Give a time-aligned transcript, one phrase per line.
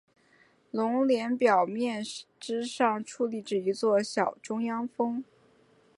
[0.71, 2.03] 熔岩表面
[2.39, 5.23] 之上矗立着一座小中央峰。